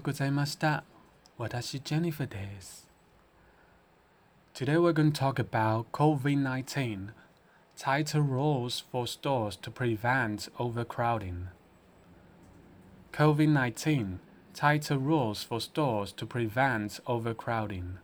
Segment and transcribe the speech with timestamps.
[0.00, 0.84] ございました。
[1.36, 2.88] 私 Jennifer です。
[4.54, 7.08] Today we're going to talk about COVID-19,
[7.76, 11.48] tighter rules for stores to prevent overcrowding.
[13.12, 14.16] COVID-19,
[14.54, 17.98] tighter rules for stores to prevent overcrowding.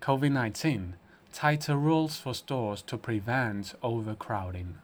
[0.00, 0.92] COVID-19,
[1.32, 4.74] tighter rules for stores to prevent overcrowding.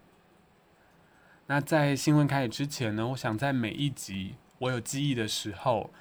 [1.46, 5.91] 那在新闻开始之前呢，我想在每一集 我有记忆的时候，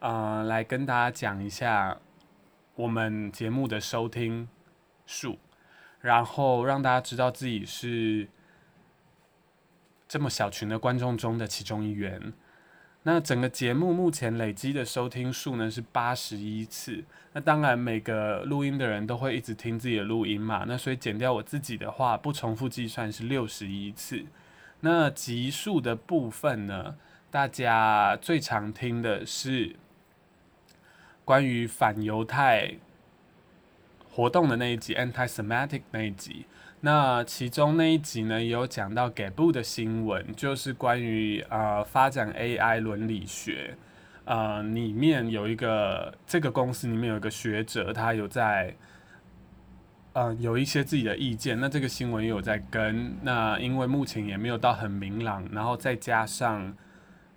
[0.00, 1.98] 呃，来跟大家讲一下
[2.74, 4.48] 我们节目的收听
[5.06, 5.38] 数，
[6.00, 8.28] 然后让大家知道自己是
[10.06, 12.32] 这么小群的观众中的其中一员。
[13.04, 17.02] 那整个节目目前累积的收听数呢是八十一次。
[17.32, 24.24] 那当然每个录音的人都会一直听自己的录音嘛，那所以减掉我自己的话，不重复计算是六十一次。
[24.80, 26.96] 那集数的部分呢，
[27.32, 29.74] 大家最常听的是
[31.24, 32.74] 关于反犹太
[34.10, 36.44] 活动的那一集 （anti-Semitic） 那一集。
[36.82, 43.78] 那其中那一集呢，也有讲到给布的新闻，就是关于呃发展 AI 伦理学，
[44.26, 48.76] 呃里面有一个这个公司里面有一个学者，他有在
[50.12, 51.58] 呃有一些自己的意见。
[51.58, 56.76] 那这个新闻也有在跟，那因为目前也没有到很明朗，然后再加上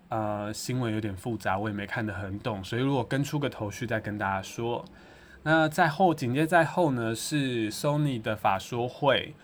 [0.09, 4.83] 呃新闻有点复杂，我也没看得很懂，所以如果跟出个头绪再跟大家说。
[5.43, 9.35] 那在后紧接在后呢是 Sony 的法说会，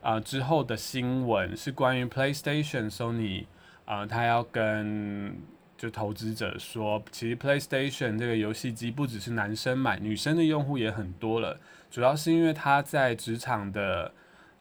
[0.00, 3.44] 啊、之后的新闻是关于 PlayStation Sony
[3.84, 5.36] 啊、他要跟
[5.76, 11.58] 就投资者说，其实 PlayStation 这个游戏机不只是男生买，女生的用户也很多了，
[11.90, 14.12] 主要是因为他在职场的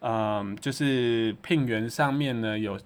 [0.02, 2.80] 嗯、就是聘员上面呢有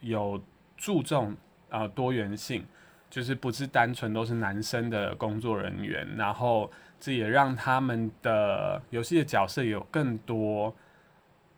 [0.00, 0.40] 有
[0.76, 1.36] 注重
[1.70, 2.66] 啊、多元性。
[3.08, 6.70] 就是不是单纯都是男生的工作人员，然后
[7.00, 10.72] 这也让他们的游戏的角色有更多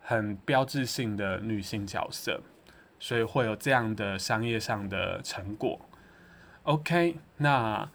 [0.01, 2.41] 很标志性的女性角色，
[2.99, 5.79] 所以会有这样的商业上的成果。
[6.63, 7.87] OK，那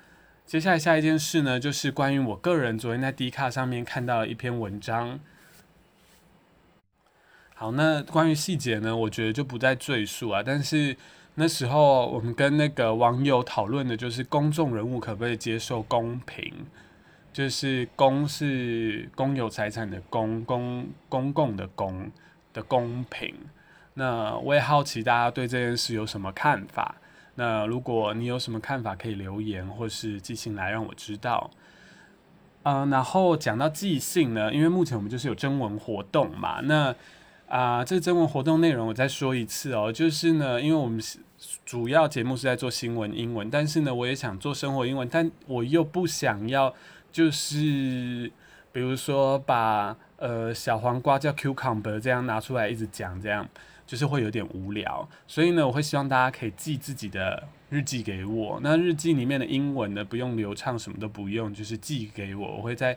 [0.46, 5.18] 接下来下一件事呢，就是关于我个人昨天在 D 卡上面看到的一篇文章。
[7.56, 10.96] 好，那关于细节呢，我觉得就不再赘述啊，但是。
[11.40, 16.52] 那时候我们跟那个网友讨论的就是公众人物可不可以接受公平，
[17.32, 22.10] 就是公是公有财产的公，公公共的公
[22.52, 23.32] 的公平。
[23.94, 26.96] 那我也好奇大家对这件事有什么看法。
[27.36, 31.48] 那如果你有什么看法，可以留言或是寄信来让我知道。
[32.64, 36.92] 嗯、然后讲到寄信呢，因为目前我们就是有征文活动嘛，那
[37.48, 41.18] 啊、这征文活动内容我再说一次哦，就是呢，因为我们是
[41.64, 46.74] 主要节目是在做新闻英文，但是呢，我也想做生活英文，但我又不想要
[47.12, 48.30] 就是
[48.72, 53.48] 比如说把呃小黄瓜叫 cucumber 这样拿出来一直讲，这样
[53.86, 62.96] 就是会有点无聊，所以呢，我会希望大家可以寄自己的日记给我，那日记里面的英文呢，不用流畅，什么都不用，就是寄给我，我会在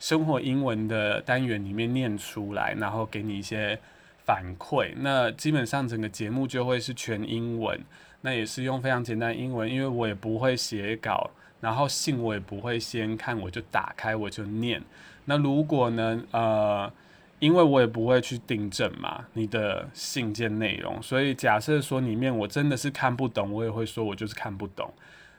[0.00, 3.78] 生活英文的单元里面念出来，然后给你一些
[4.24, 4.92] 反馈。
[4.96, 7.80] 那基本上整个节目就会是全英文，
[8.20, 14.82] 那也是用非常简单英文，因为我也不会写稿，然后信我也不会先看，我就打开我就念。
[15.24, 16.92] 那如果呢，呃，
[17.38, 24.92] 因为我也不会去订正嘛，你的信件内容，所以假设说里面我真的是看不懂，我也会说我就是看不懂。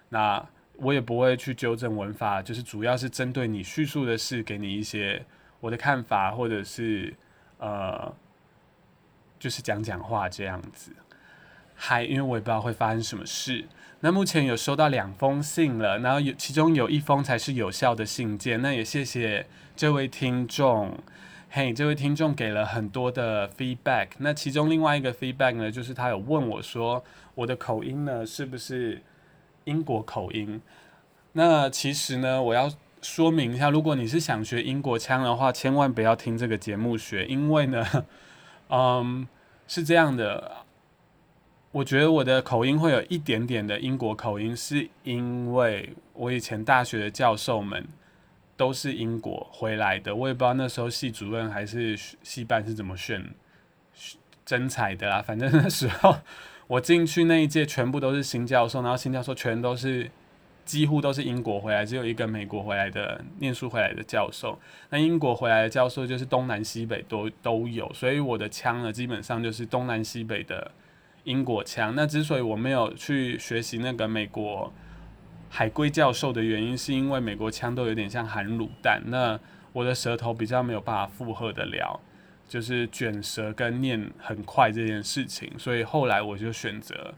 [0.10, 0.46] 那
[0.78, 5.24] 我也不会去纠正文法，就是主要是针对你叙述的事，给你一些
[5.60, 7.14] 我的看法，或者是
[7.58, 8.14] 呃，
[9.44, 10.94] 就是讲讲话这样子。
[11.76, 13.66] 嗨，因为我也不知道会发生什么事。
[14.00, 18.62] 那目前有收到两封信了，然后有其中有一封才是有效的信件。
[18.62, 19.46] 那也谢谢
[19.76, 20.98] 这位听众，
[21.50, 24.08] 嘿，这位听众给了很多的 feedback。
[24.20, 27.04] 那其中另外一个 feedback 呢，就是他有问我说，
[27.36, 29.02] 我的口音呢是不是
[29.66, 30.62] 英国口音？
[31.34, 32.72] 那其实呢，我要
[33.02, 37.86] 说明一下，如果你是想学英国腔的话，千万不要听这个节目学，因为呢，
[38.76, 39.28] 嗯，
[39.68, 40.52] 是这样的。
[41.72, 47.88] 我觉得我的口音会有一点点的英国口音，是因为我以前大学的教授们
[48.58, 53.34] 都是英国回来的，我也不知道那时候系主任还是系办是怎么选
[54.44, 55.22] 真才的啦。
[55.22, 56.16] 反正那时候
[56.66, 60.10] 我进去那一届全部都是新教授，然后新教授全都是
[60.66, 64.60] 几乎都是英国回来，只有一个美国回来的念书回来的教授。
[64.90, 70.72] 那英国回来的教授就是东南西北都都有，所以我的腔呢基本上就是东南西北的。
[71.26, 74.70] 英国腔，那之所以我没有去学习那个美国
[75.50, 79.40] 海龟教授的原因，是因为美国腔都有点像含卤蛋，那
[79.72, 81.98] 我的舌头比较没有办法负荷得了，
[82.50, 87.14] 就是卷舌跟念很快这件事情，所以后来我就选择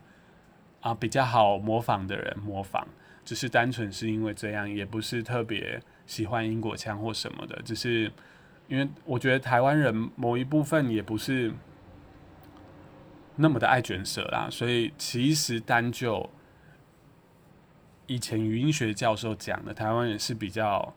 [0.82, 2.88] 啊比较好模仿的人模仿，
[3.26, 8.10] 只是单纯是因为这样，也不是特别喜欢英国腔或什么的，只是
[8.70, 11.52] 因为我觉得台湾人某一部分也不是
[13.36, 16.30] 那么的爱卷舌啦，所以其实单就。
[18.08, 20.94] 以前语音学教授讲的，台湾人是比较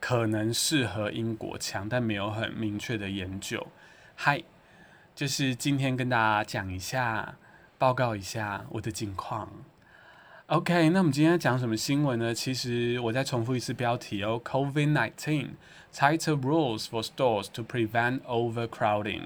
[0.00, 3.64] 可能适合英国腔，但没有很明确的研究。
[4.16, 4.42] 嗨，
[5.14, 7.36] 就是今天跟大家讲一下，
[7.78, 9.48] 报告一下我的近况。
[10.48, 12.34] OK，那我们今天讲什么新闻呢？
[12.34, 15.48] 其实我再重复一次标题哦：COVID-19
[15.90, 19.22] tighter rules for stores to prevent overcrowding。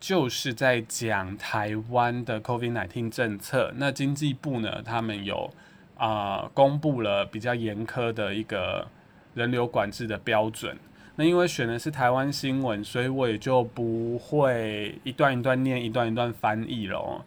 [0.00, 3.72] 就是在讲台湾的 COVID-19 政策。
[3.76, 5.50] 那经济部呢，他们有。
[5.98, 8.88] 啊，公布了比较严苛的一个
[9.34, 10.76] 人流管制的标准。
[11.14, 17.24] 那因为选的是台湾新闻，所以我也就不会一段一段念，一段一段翻译了。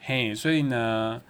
[0.00, 1.22] 嘿，所以呢，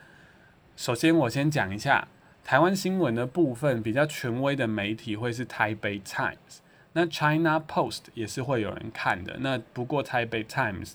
[0.81, 2.09] 首先我先讲一下
[2.43, 6.61] 台湾新闻的部分，比较权威的媒体会是台北 Times，
[6.95, 9.37] 那 China Post 也是会有人看的。
[9.41, 10.93] 那不过台北 Times，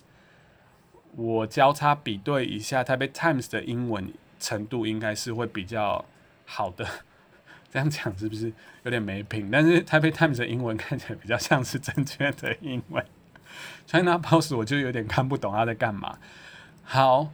[1.15, 4.11] 我交叉比对一下台北 Times 的英文。
[4.37, 6.03] 程度应该是会比较
[6.45, 6.85] 好的，
[7.71, 8.51] 这样讲是不是
[8.83, 9.49] 有点没品？
[9.51, 13.05] 但是台北 Times 的英文看起来比较像是正确的英文
[13.85, 16.17] ，China Post 我就有点看不懂他在干嘛。
[16.83, 17.29] 好，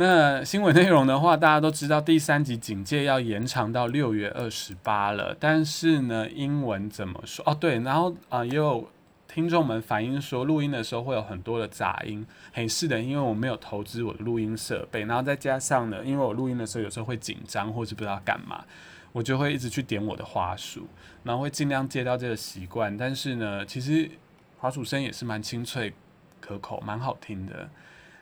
[0.00, 7.44] 那新闻内容的话，大家都知道第三级警戒要延长到六月二十八了，但是呢，英文怎么说？
[7.46, 8.88] 哦，对，然后啊也有。
[9.32, 12.26] 听众们反映说，录音的时候会有很多的杂音。
[12.52, 18.64] 嘿，是的，因为我没有投资我的录音设备，然后再加上呢，因为我录音的时候有时候会紧张，或是不知道干嘛，
[19.12, 20.88] 我就会一直去点我的花束，
[21.22, 22.96] 然后会尽量戒掉这个习惯。
[22.96, 24.10] 但是呢，其实
[24.58, 25.92] 滑鼠声也是蛮清脆
[26.40, 27.68] 可口，蛮好听的。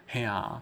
[0.09, 0.61] 嘿呀。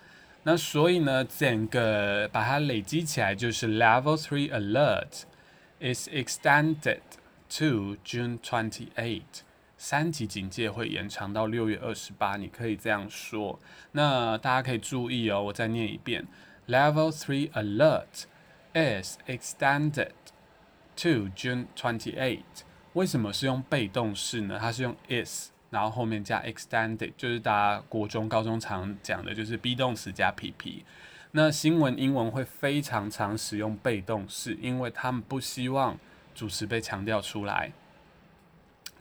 [0.49, 5.23] 那所以呢，整个把它累积起来就是 Level Three Alert
[5.81, 7.01] is extended
[7.49, 9.41] to June twenty eight。
[9.77, 13.59] 三级警戒会延长到六月二十八，你可以这样说。
[13.91, 16.25] 那大家可以注意哦，我再念一遍
[16.69, 18.23] ：Level Three Alert
[18.73, 20.11] is extended
[20.95, 22.63] to June twenty eight。
[22.93, 24.57] 为什么是用被动式呢？
[24.57, 25.49] 它是用 is。
[25.69, 30.83] 然后后面加 extended，就是大家国中、高中常讲的，就是 be 动词加 pp。
[31.31, 35.99] 那新闻英文会非常常使用被动式，因为他们不希望
[36.33, 37.71] 主词被强调出来，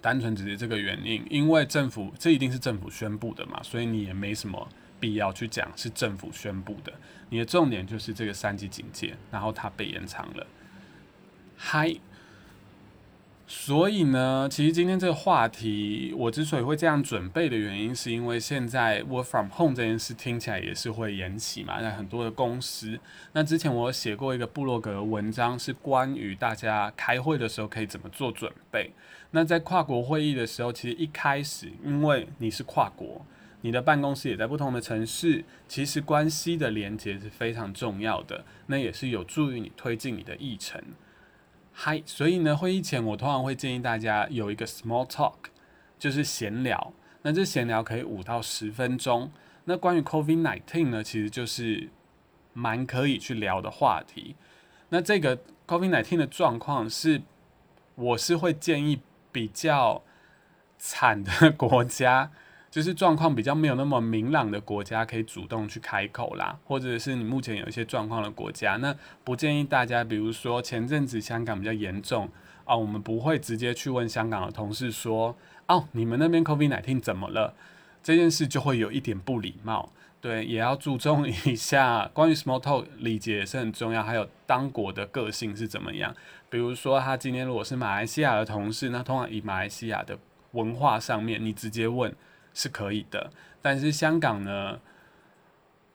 [0.00, 1.24] 单纯只是这个原因。
[1.30, 4.68] 因为政府这一定是政府宣布的嘛，所以你也没什么
[4.98, 6.92] 必要去讲是政府宣布的。
[7.30, 10.46] 你的重点就是这个三级警戒，然后它被延长了。
[11.58, 12.00] Hi。
[13.48, 22.98] 所以呢，其实今天这个话题，我之所以会这样准备的原因，是因为现在 work from home 这件事听起来也是会延期嘛，在很多的公司。
[23.34, 28.90] 那之前我写过一个部落格文章，是关于大家开会的时候可以怎么做准备。
[29.30, 33.24] 那在跨国会议的时候，其实一开始，因为你是跨国，
[33.60, 40.82] 你的办公室也在不同的城市，其实关系的连接是非常重要的，那也是有助于你推进你的议程。
[41.78, 45.34] 嗨，所以呢，会议前我通常会建议大家有一个 small talk，
[45.98, 46.94] 就是闲聊。
[47.20, 49.30] 那这闲聊可以五到十分钟。
[49.66, 51.90] 那关于 COVID nineteen 呢，其实就是
[52.54, 54.36] 蛮可以去聊的话题。
[54.88, 57.20] 那这个 COVID nineteen 的状况是，
[57.94, 60.02] 我是会建议比较
[60.78, 62.30] 惨的国家。
[62.76, 72.28] 就是状况比较没有那么明朗的国家，可以主动去开口啦，或者是你目前有一些状况的国家，那不建议大家，比如说前阵子香港比较严重
[72.66, 75.34] 啊，我们不会直接去问香港的同事说，
[75.68, 77.54] 哦，你们那边 COVID-19 怎么了？
[78.02, 79.90] 这件事就会有一点不礼貌。
[80.20, 86.14] 对，也要注重一下关于 small talk 礼节也是很重要，还有当国的个性是怎么样。
[86.50, 90.18] 比如说，他今天如果是马来西亚的同事，那通常以马来西亚的
[90.50, 92.14] 文化上面，你直接问
[92.56, 93.30] 是可以的。
[93.62, 94.80] 但是香港呢，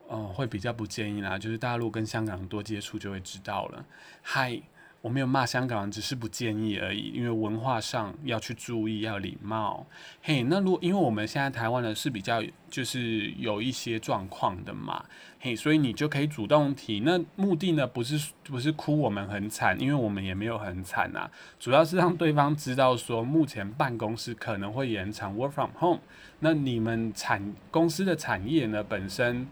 [0.10, 3.86] 嗯，会比较不建议啦，就是大陆跟香港多接触就会知道了。
[4.22, 4.62] 嗨。
[5.02, 9.86] 我没有骂香港人，只是不建议而已，因为文化上要去注意，要礼貌。
[10.22, 15.04] 嘿，那如果因为我们现在台湾呢是比较就是有一些状况的嘛，
[15.40, 17.00] 嘿，所以你就可以主动提。
[17.00, 21.30] 那目的呢不是不是哭我们很惨，因为我们也没有很惨啊，
[21.60, 26.00] 主要是让对方知道说目前办公室可能会延长 work from home，
[26.42, 29.48] 那你们产公司的产业呢本身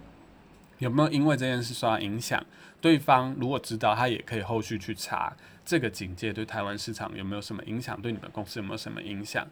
[0.79, 2.43] 有没有因为这件事受到影响？
[2.81, 9.47] 对方如果知道，他也可以后续去查这个警戒对台湾市场有没有什么影响，对你们公司有没有什么影响。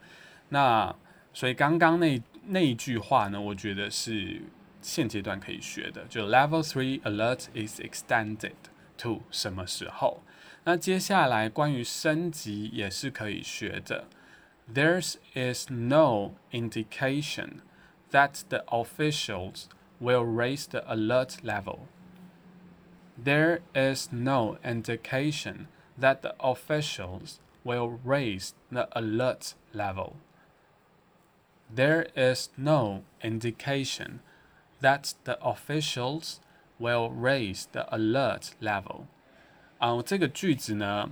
[0.50, 0.96] 那
[1.34, 4.41] 所以刚刚那那一句话呢，我觉得是
[4.81, 8.53] 现阶段可以学的，就 Level Three Alert is extended
[8.98, 10.24] to 什么时候？
[10.63, 14.05] 那接下来关于升级也是可以学的。
[14.74, 15.01] There
[15.34, 17.62] is no indication
[18.12, 19.65] that the officials
[20.00, 21.87] will raise the alert level.
[23.23, 25.68] There is no indication
[25.99, 30.14] that the officials will raise the alert level.
[31.75, 34.21] There is no indication
[34.80, 36.40] that the officials
[36.78, 39.06] will raise the alert level.
[39.78, 41.11] 啊，这个句子呢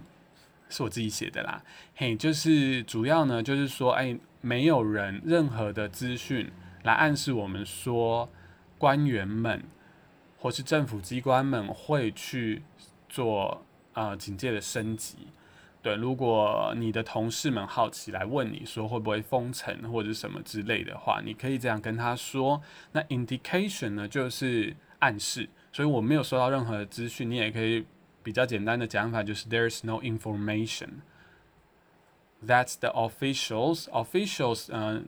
[0.68, 1.62] 是我自己写的啦。
[1.94, 6.50] 嘿，就是主要呢就是说，哎，没有人任何的资讯
[6.82, 8.28] 来暗示我们说
[8.77, 9.63] 官员们
[10.37, 12.61] 或是政府机关们会去
[13.07, 13.63] 做
[13.93, 15.27] 呃警戒的升级，
[15.81, 22.61] 对，如果你的同事们好奇来问你说会不会封城或者什么之类的话，你可以这样跟他说。
[22.91, 27.85] 那 indication 呢就是暗示，所以我没有收到任何的资讯，你也可以
[28.21, 30.89] 比较简单的讲法就是 there is no information
[32.45, 35.07] that the officials officials 嗯。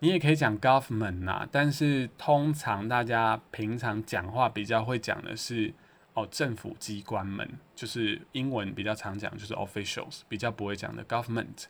[0.00, 5.72] 你也可以讲 government 呐，但是通常大家平常讲话比较会讲的是
[6.12, 11.64] 哦政府机关们，就是英文比较常讲就是 officials，比较不会讲的 government。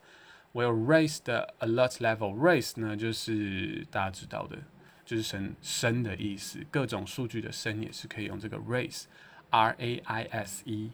[0.53, 2.35] Will raise the alert level。
[2.35, 4.57] raise 呢就是大家知道的，
[5.05, 10.91] 就是升升的意思，各种数据的升也是可以用这个 raise，R A I S E，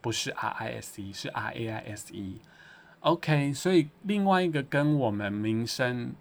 [0.00, 2.40] 不是 R I S E，是 R A I S E。
[3.00, 6.14] OK，所以另外一个跟我们民生。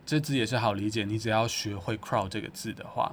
[0.06, 3.12] 这字也是好理解，你只要学会 crowd 这个字的话。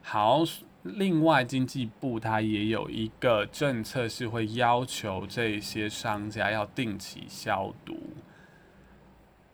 [0.00, 0.42] 好，
[0.84, 8.14] 另外经济部它也有一个政策，是会要求这些商家要定期消毒。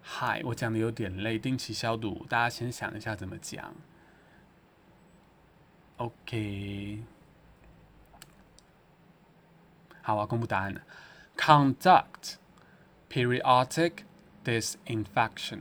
[0.00, 3.74] 嗨，我讲的有点累，定期消毒，大家先想一下怎么讲。
[5.98, 7.02] OK，
[10.02, 10.82] 好，我要公布答案了。
[11.38, 12.34] Conduct
[13.08, 14.04] periodic
[14.44, 15.60] disinfection.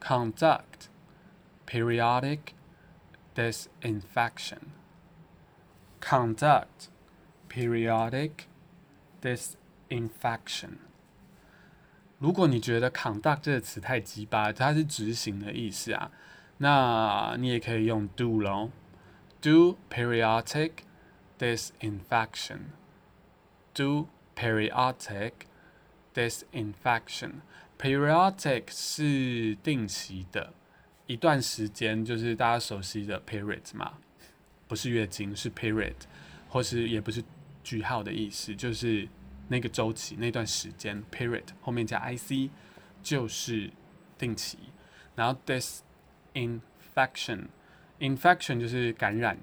[0.00, 0.88] Conduct
[1.66, 2.52] periodic
[3.34, 4.58] disinfection.
[6.00, 6.88] Conduct
[7.48, 8.32] periodic
[9.22, 10.72] disinfection.
[12.18, 16.10] 如果你觉得 conduct 这个词太鸡巴，它是执行的意思啊，
[16.58, 18.70] 那你也可以用 do 咯。
[19.42, 20.84] Do periodic
[21.38, 22.72] disinfection.
[23.74, 25.32] Do periodic
[26.14, 27.42] disinfection.
[27.78, 30.52] Periodic 是定期的，
[31.06, 33.98] 一段时间就是大家熟悉的 period 嘛，
[34.68, 35.96] 不是月经，是 period，
[36.48, 37.24] 或是也不是
[37.64, 39.08] 句号的意思，就是
[39.48, 42.50] 那个周期那段时间 period 后面加 ic
[43.02, 43.68] 就是
[44.16, 44.58] 定期，
[45.16, 47.46] 然后 disinfection。
[48.02, 49.38] Infection 就是感染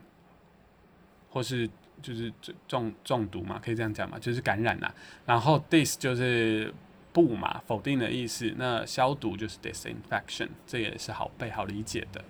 [1.31, 1.67] 或是
[2.01, 2.31] 就是
[2.67, 4.93] 中中毒嘛，可以这样讲嘛，就是感染啦。
[5.25, 6.73] 然后 dis 就是
[7.11, 8.53] 不嘛，否定的意思。
[8.57, 12.23] 那消毒就是 disinfection，这也是好背好理解的。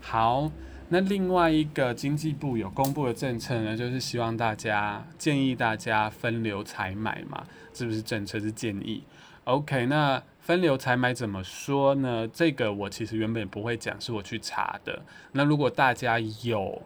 [0.00, 0.50] 好，
[0.88, 9.02] 那另外一个经济部有公布的政策呢，就是希望大家建议大家分流采买嘛，是不是政策是建议
[9.48, 12.28] ？OK，那分流采买怎么说呢？
[12.28, 15.02] 这个我其实原本不会讲，是我去查的。
[15.32, 16.82] 那如果大家有，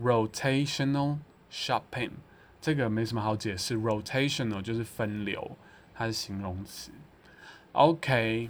[0.00, 1.18] rotational
[1.50, 2.10] shopping。
[2.64, 5.54] 这个没什么好解释，rotational 就是分流，
[5.92, 6.90] 它是形容词。
[7.72, 8.48] OK，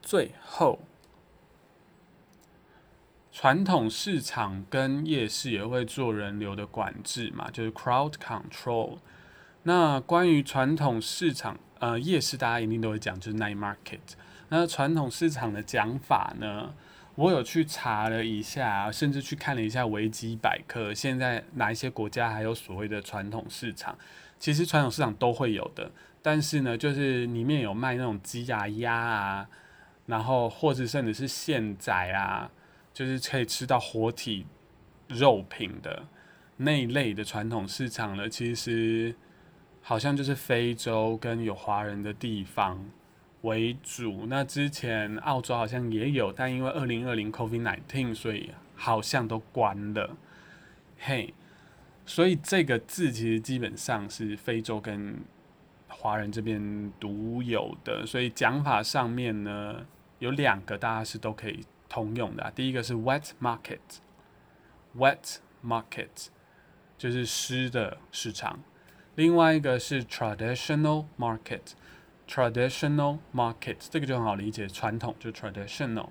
[0.00, 0.78] 最后。
[3.30, 8.96] 传统市场跟夜市也会做人流的管制嘛，就是 crowd control。
[9.64, 14.00] 那关于传统市场，呃，夜市大家一定都会讲，就是 night market。
[14.48, 16.72] 那传统市场的讲法呢，
[17.14, 23.96] 我有去查了一下，甚至去看了一下维基百科，现在哪一些国家还有所谓的传统市场？
[24.38, 25.90] 其实传统市场都会有的，
[26.22, 29.48] 但是呢，就是里面有卖那种鸡啊、鸭啊，
[30.06, 32.50] 然后或者甚至是现宰啊。
[32.94, 34.44] 就是可以吃到活体
[35.08, 36.04] 肉品的
[36.58, 39.14] 那一类的传统市场呢，其实
[39.80, 42.84] 好像就是非洲跟有华人的地方
[43.42, 44.26] 为主。
[44.26, 50.16] 那之前澳洲好像也有，但因为二零二零 COVID nineteen，所以好像都关了。
[50.98, 51.32] 嘿，
[52.04, 55.20] 所以这个字其实基本上是非洲跟
[55.86, 59.86] 华人这边独有的，所以讲法上面呢
[60.18, 61.60] 有两个，大家是都可以。
[61.94, 66.28] 通用的，第一个是 wet market，wet market
[66.96, 68.60] 就是湿的市场，
[69.14, 71.72] 另外一个是 traditional market
[72.28, 76.08] Traditional market 这个就很好理解，传统就 traditional。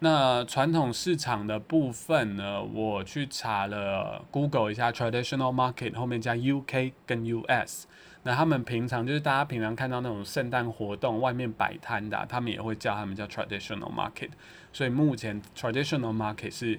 [0.00, 7.86] 那传统市场的部分呢，我去查了 Google 一下 traditional market 后面加 UK 跟 US。
[8.24, 14.30] 那他们平常就是大家平常看到那种圣诞活动外面摆摊的，他们也会叫他们叫 traditional market。
[14.72, 16.78] 所以目前 traditional market 是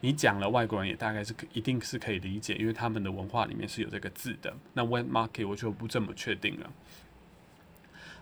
[0.00, 4.52] 你讲了，外国人也大概是一定是可以理解，因为他们的文化里面是有这个字的。
[4.72, 6.70] 那 Went market 我就不这么确定了。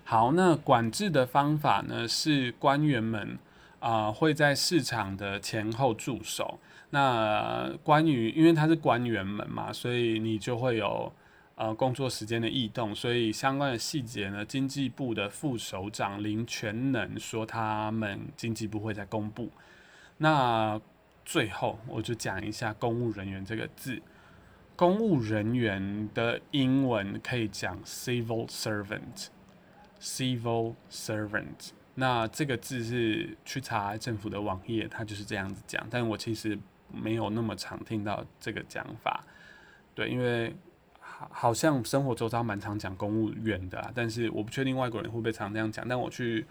[0.08, 3.36] 好，那管制的方法呢是官员们
[3.80, 6.60] 啊会在市场的前后驻守。
[6.90, 11.12] 那关于因为他是官员们嘛，所以你就会有。
[11.58, 19.48] 呃，工作时间的异动，所以相关的细节呢，经济部的副首长林全能说，他们经济部会在公布。
[20.18, 20.78] 那
[21.24, 24.02] 最后我就讲一下公务人员这个字，
[24.76, 29.28] 公务人员的英文可以讲 civil servant
[30.00, 31.70] civil servant。
[31.94, 36.58] 那这个字是去查政府的网页，它就是这样子讲，但我其实
[36.92, 39.24] 没有那么常听到这个讲法，
[39.94, 40.54] 对，因为。
[41.18, 45.86] 好好像生活周遭蛮常讲公务员的啊，但是我不确定外国人会不会常这样讲。
[45.88, 46.44] 但我去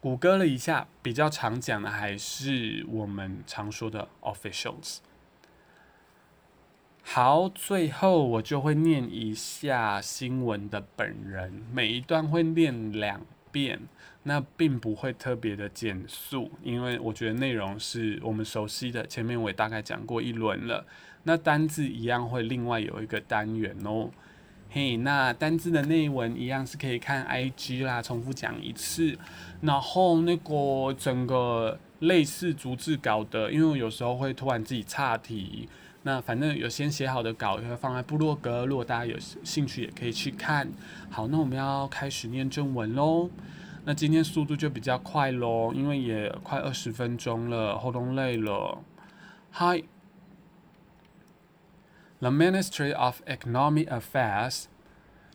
[0.00, 5.00] 谷歌了一下，比较常讲的还是我们常说的 officials。
[7.06, 13.20] 好，最后我就会念一下新闻的本人，每一段会念两
[13.52, 13.78] 遍，
[14.24, 20.84] 那并不会特别的简述，因为我觉得内容是我们熟悉的，前面我也大概讲过一轮了。
[21.24, 24.10] 那单字一样会另外有一个单元哦，
[24.70, 29.16] 嘿，那单字的内文一样是可以看 IG 啦，重复讲一次。
[29.60, 35.68] 然后那个整个类似逐字稿的，因为我有时候会突然自己岔题，
[36.06, 40.70] 那反正有先写好的稿也会放在部落格，如果大家有兴趣也可以去看。
[41.10, 43.30] 好，那我们要开始念正文喽。
[43.86, 48.78] 那今天速度就比较快喽，因为也快二十分钟了，喉咙累了。
[49.54, 49.84] Hi。
[52.20, 54.64] The Ministry of Economic Affairs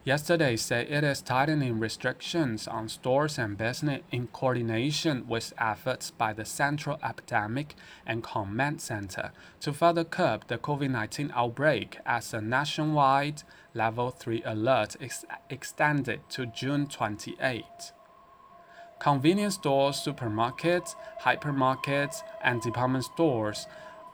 [0.09, 6.33] yesterday said it is tightening restrictions on stores and business in coordination with efforts by
[6.33, 7.74] the Central Epidemic
[8.07, 14.42] and Command Center to further curb the COVID 19 outbreak as a nationwide level 3
[14.44, 17.64] alert is extended to June 28.
[18.98, 23.66] Convenience stores, supermarkets, hypermarkets, and department stores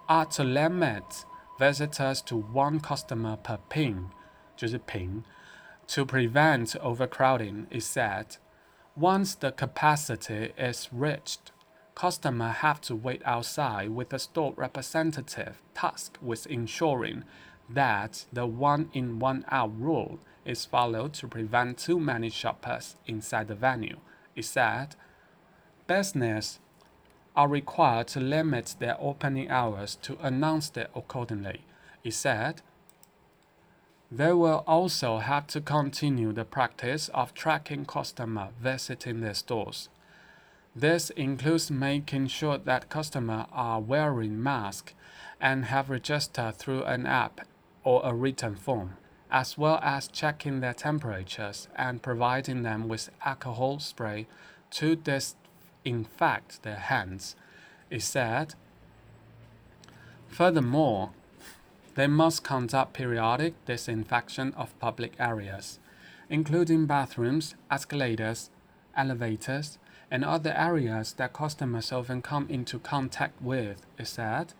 [0.08, 1.24] are to limit
[1.58, 4.10] visitors to one customer per ping,
[4.60, 5.24] 就是屏,
[5.87, 8.37] To prevent overcrowding, it said.
[8.95, 11.51] Once the capacity is reached,
[11.95, 17.23] customers have to wait outside with a store representative tasked with ensuring
[17.69, 23.47] that the one in one out rule is followed to prevent too many shoppers inside
[23.47, 23.97] the venue.
[24.35, 24.95] It said,
[25.87, 26.59] business
[27.35, 31.61] are required to limit their opening hours to announce it accordingly.
[32.03, 32.61] It said,
[34.11, 39.89] they will also have to continue the practice of tracking customers visiting their stores.
[40.75, 44.93] This includes making sure that customers are wearing masks
[45.39, 47.41] and have registered through an app
[47.83, 48.97] or a written form,
[49.31, 54.27] as well as checking their temperatures and providing them with alcohol spray
[54.71, 57.35] to disinfect their hands,
[57.89, 58.55] it said.
[60.27, 61.11] Furthermore,
[61.95, 65.79] they must conduct periodic disinfection of public areas,
[66.29, 68.49] including bathrooms, escalators,
[68.95, 69.77] elevators,
[70.11, 74.53] and other areas that customers often come into contact with, it said.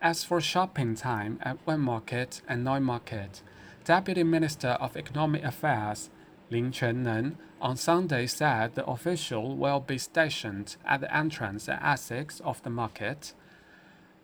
[0.00, 3.42] As for shopping time at wet market and night market,
[3.84, 6.10] Deputy Minister of Economic Affairs
[6.50, 12.40] Lin Quanren on Sunday said the official will be stationed at the entrance and exits
[12.40, 13.34] of the market,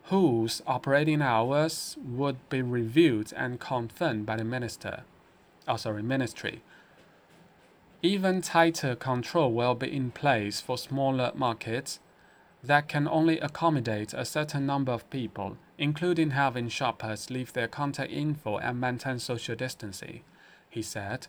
[0.09, 5.05] whose operating hours would be reviewed and confirmed by the minister.
[5.67, 6.63] Oh, sorry, ministry.
[8.03, 12.01] Even tighter control will be in place for smaller markets
[12.63, 18.13] that can only accommodate a certain number of people, including having shoppers leave their contact
[18.13, 20.21] info and maintain social distancing,
[20.69, 21.29] he said.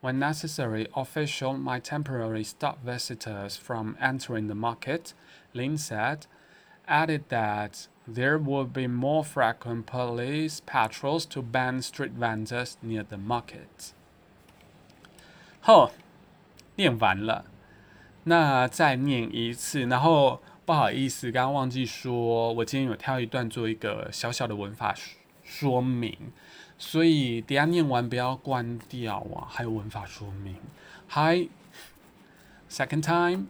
[0.00, 5.14] When necessary, officials might temporarily stop visitors from entering the market,
[5.54, 6.26] Lin said,
[6.88, 13.17] added that there would be more frequent police patrols to ban street vendors near the
[13.17, 13.91] market.
[15.61, 15.91] 后
[16.75, 17.45] 念完了，
[18.25, 19.85] 那再念一次。
[19.85, 24.95] 然后不好意思，刚刚忘记说，我今天有挑一段做一个小小的文法
[25.43, 26.17] 说明，
[26.77, 30.55] 所以等下念完不要关掉啊，还有文法说明。
[31.09, 31.49] Hi,
[32.69, 33.47] second time.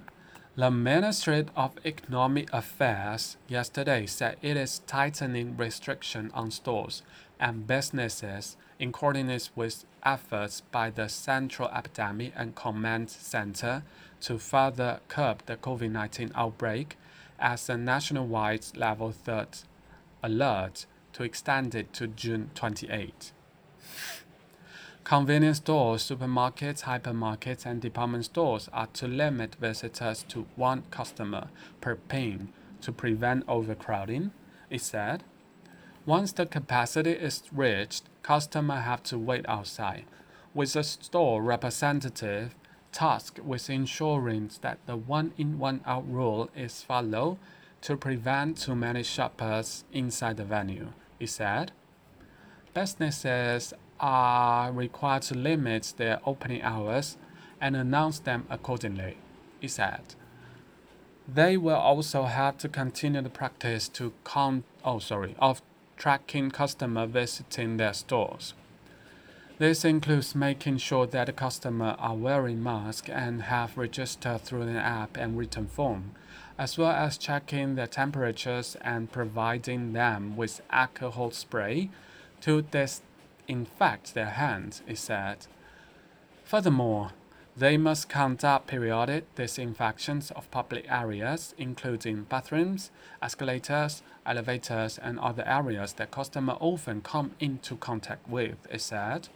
[0.58, 7.04] The Ministry of Economic Affairs yesterday said it is tightening restrictions on stores
[7.38, 13.84] and businesses in coordination with efforts by the Central Epidemic and Command Center
[14.22, 16.96] to further curb the COVID 19 outbreak
[17.38, 19.44] as a nationwide level 3
[20.24, 23.30] alert to extend it to June 28.
[25.08, 31.48] Convenience stores, supermarkets, hypermarkets, and department stores are to limit visitors to one customer
[31.80, 34.32] per pin to prevent overcrowding,
[34.68, 35.24] it said.
[36.04, 40.04] Once the capacity is reached, customers have to wait outside,
[40.52, 42.54] with a store representative
[42.92, 47.38] tasked with ensuring that the one in one out rule is followed
[47.80, 51.72] to prevent too many shoppers inside the venue, it said.
[52.74, 57.16] Businesses are required to limit their opening hours
[57.60, 59.16] and announce them accordingly,
[59.60, 60.14] he said.
[61.26, 65.60] They will also have to continue the practice to count oh sorry of
[65.96, 68.54] tracking customers visiting their stores.
[69.58, 74.76] This includes making sure that the customers are wearing masks and have registered through an
[74.76, 76.12] app and written form,
[76.56, 81.90] as well as checking their temperatures and providing them with alcohol spray
[82.40, 82.62] to
[83.48, 85.46] disinfect their hands, it said.
[86.44, 87.10] Furthermore,
[87.56, 95.94] they must conduct periodic disinfections of public areas, including bathrooms, escalators, elevators, and other areas
[95.94, 99.28] that customers often come into contact with, it said.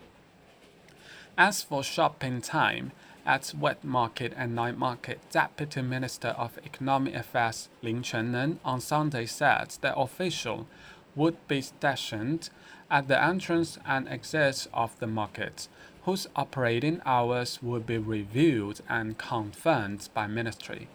[1.37, 2.93] As for shopping time,
[3.25, 9.27] at wet market and night market, Deputy Minister of Economic Affairs Lin Quanren on Sunday
[9.27, 10.67] said that officials
[11.15, 12.51] would be stationed
[12.92, 15.68] at the entrance and exits of the market
[16.08, 20.88] whose operating hours would be reviewed and confirmed by ministry.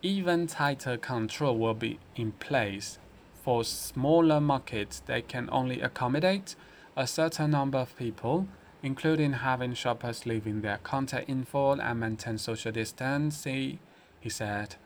[0.00, 2.98] Even tighter control will be in place.
[3.44, 6.56] For smaller markets, they can only accommodate
[6.96, 8.48] a certain number of people,
[8.82, 13.78] including having shoppers leaving their contact info and maintain social distancing,
[14.20, 14.76] he said.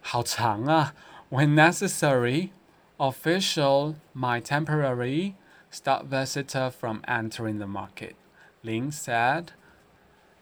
[0.00, 0.94] 好长啊!
[1.30, 2.50] When necessary,
[2.98, 5.34] official might temporarily
[5.70, 8.14] stop visitor from entering the market.
[8.62, 9.52] Lin said,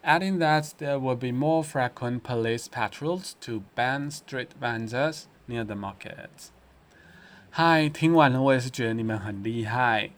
[0.03, 5.75] adding that there will be more frequent police patrols to ban street vendors near the
[5.75, 6.51] market.
[7.49, 10.11] 嗨，听完了，我也是觉得你们很厉害。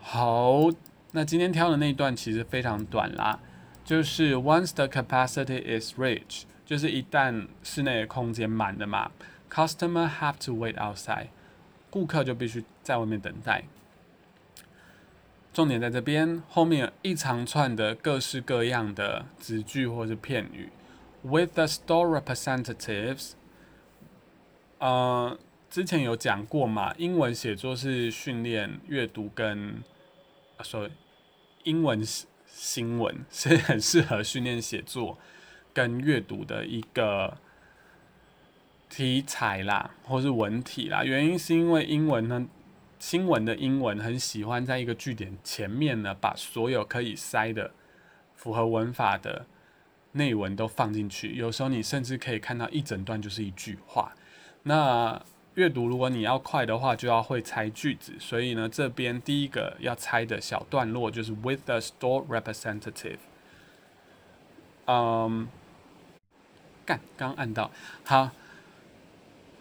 [0.00, 0.70] 好，
[1.12, 3.40] 那今天挑的那一段其实非常短啦，
[3.84, 9.10] 就是 Once the capacity is reached， 就是一旦室内的空间满了嘛，
[9.50, 11.28] customer have to wait outside，
[11.93, 13.65] 顾客就必须在外面等待。
[15.53, 20.71] 重点在这边，后面有一长串的各式各样的子句或是片语。
[21.21, 23.33] With the store representatives，
[24.79, 25.37] 呃，
[25.69, 29.83] 之前有讲过嘛，英文写作是训练阅读跟，
[30.63, 30.91] 所以
[31.61, 32.03] 英文
[32.47, 35.19] 新闻 是很适合训练写作
[35.71, 37.37] 跟阅读的一个
[38.95, 41.03] 题材啦，或是文体啦。
[41.03, 42.47] 原因是因为英文呢。
[42.99, 47.71] 新闻的英文很喜欢在一个句点前面呢，把所有可以塞的、
[48.33, 49.45] 符合文法的
[50.13, 51.35] 内文都放进去。
[51.35, 54.13] 有时候你甚至可以看到一整段就是一句话。
[54.61, 55.21] 那
[55.55, 58.13] 阅读如果你要快的话，就要会猜句子。
[58.19, 63.17] 所以呢，这边第一个要猜的小段落就是 with the store representative。
[64.85, 65.49] 嗯，
[66.85, 67.69] 干，刚按到，
[68.05, 68.31] 好，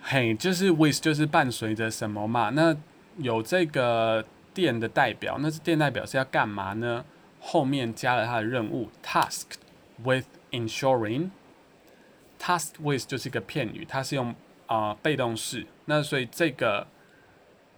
[0.04, 2.50] 嘿，就是 with 就是伴随着什么嘛？
[2.50, 2.76] 那
[3.18, 7.04] 有这个店的代表，那是店代表是要干嘛呢？
[7.40, 9.44] 后面加了他的任务 task
[10.04, 14.34] with ensuring，task with 就是一个片语，它是用
[14.66, 15.66] 啊被动式。
[15.86, 16.86] 那所以这个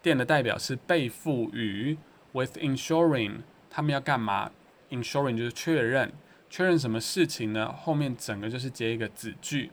[0.02, 1.96] 店的代表是被赋予
[2.32, 4.50] with ensuring，他们要干嘛
[4.90, 6.10] ？ensuring 就是确认，
[6.48, 7.70] 确认什么事情呢？
[7.70, 9.70] 后面整个就是接一个子句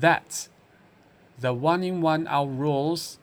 [0.00, 0.46] ，that
[1.40, 3.16] the one in one out rules。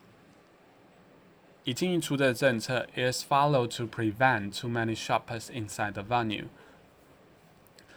[1.65, 6.47] 已经出的政策 is followed to prevent too many shoppers inside the venue。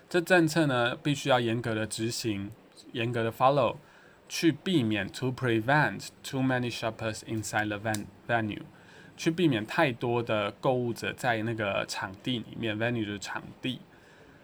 [0.08, 2.52] 这政策呢，必须要严格的执行，
[2.92, 3.78] 严格的 follow，
[4.28, 7.92] 去避免 to prevent too many shoppers inside the
[8.28, 8.62] venue，
[9.16, 13.80] 去避免太多的购物者在那个场地里面，venue 就是场地。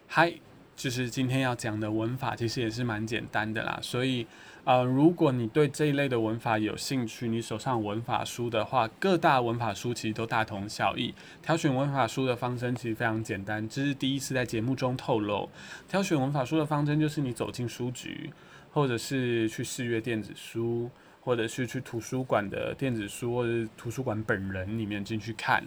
[0.05, 0.33] 嗨
[0.75, 4.27] 就是今天要讲的文法，其实也是蛮简单的啦，所以。
[4.65, 11.13] 呃，如果你对这一类的文法有兴趣，你手上文法书的话，各大文法书其实都大同小异。
[11.41, 15.49] 挑选文法书的方针其实非常简单，这是第一次在节目中透露。
[15.89, 18.31] 挑选文法书的方针就是你走进书局，
[18.71, 25.61] 或者是去试阅电子书，或者是去图书馆的电子书，或者图书馆本人里面进去看。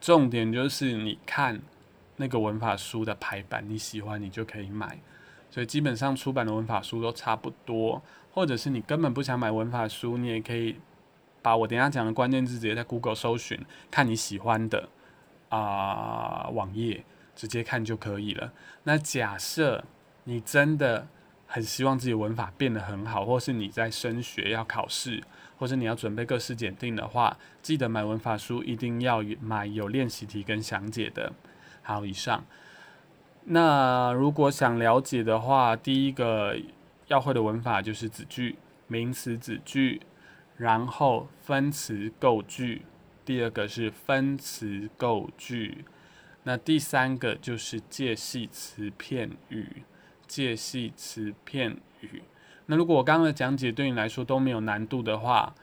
[0.00, 1.60] 重点就是你看
[2.14, 4.96] 那个文法书的排版，你喜欢你就可以买。
[5.50, 8.00] 所以基本上出版的文法书都差不多。
[8.36, 10.76] 或者是你根本不想买文法书，你也可以
[11.40, 13.58] 把我等下讲的关键字直接在 Google 搜寻，
[13.90, 14.90] 看你喜欢的
[15.48, 17.02] 啊网页，
[17.34, 18.52] 直接看就可以了。
[18.82, 19.82] 那假设
[20.24, 21.08] 你真的
[21.46, 25.22] 很希望自己文法变得很好，或是你在升学要考试，
[25.58, 31.32] 或者你要准备各式检定的话，记得买文法书一定要买有练习题跟详解的。
[31.80, 32.44] 好，以上。
[33.44, 36.54] 那如果想了解的话，第一个。
[37.08, 40.00] 要会的文法就是子句、名词子句，
[40.56, 42.82] 然后分词构句。
[43.24, 45.84] 第二个是分词构句，
[46.44, 49.82] 那第三个就是介系词片语。
[50.26, 52.22] 介系词片语。
[52.66, 55.54] 那如果我刚刚的讲解对你来说都没有难度的话，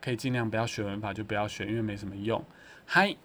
[0.00, 2.44] 可以尽量不要学文法，就不要学，因为没什么用。
[2.84, 3.16] 嗨。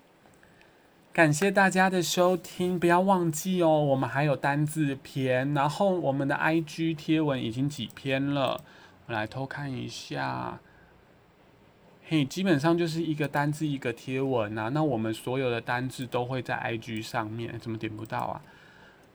[1.15, 8.59] 感谢大家的收听，不要忘记哦，我们还有单字篇，然后我们的 IG 贴文已经几篇了，
[9.05, 10.59] 我来偷看一下。
[12.05, 18.41] 嘿，基本上就是一个单字一个贴文啊，那我们所有的单字都会在 IG 上面，怎么点不到啊？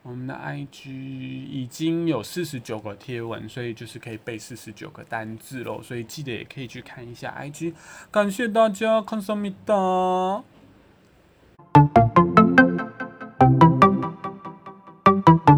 [0.01, 7.75] 我们的 IG 已经有四十九个贴文，所以就是可以背四十九个单字喽，所以记得也可以去看一下 IG。
[8.09, 10.43] 感谢大家，康萨米达。
[11.75, 12.11] you